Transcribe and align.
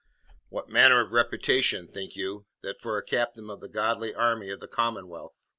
"What 0.49 0.67
manner 0.67 0.99
of 0.99 1.11
reputation, 1.11 1.87
think 1.87 2.15
you, 2.15 2.47
that 2.63 2.81
for 2.81 2.97
a 2.97 3.05
captain 3.05 3.51
of 3.51 3.59
the 3.61 3.69
godly 3.69 4.15
army 4.15 4.49
of 4.49 4.59
the 4.59 4.67
Commonwealth?" 4.67 5.43